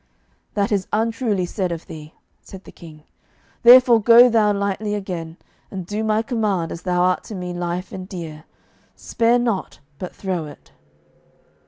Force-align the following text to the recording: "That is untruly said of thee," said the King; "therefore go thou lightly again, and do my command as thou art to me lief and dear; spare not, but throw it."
"That 0.55 0.71
is 0.71 0.87
untruly 0.91 1.45
said 1.45 1.71
of 1.71 1.85
thee," 1.85 2.15
said 2.41 2.63
the 2.63 2.71
King; 2.71 3.03
"therefore 3.61 4.01
go 4.01 4.29
thou 4.29 4.51
lightly 4.51 4.95
again, 4.95 5.37
and 5.69 5.85
do 5.85 6.03
my 6.03 6.23
command 6.23 6.71
as 6.71 6.81
thou 6.81 7.01
art 7.01 7.23
to 7.25 7.35
me 7.35 7.53
lief 7.53 7.91
and 7.91 8.09
dear; 8.09 8.45
spare 8.95 9.37
not, 9.37 9.77
but 9.99 10.15
throw 10.15 10.47
it." 10.47 10.71